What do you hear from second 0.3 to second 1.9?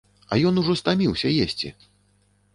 А ён ужо стаміўся есці!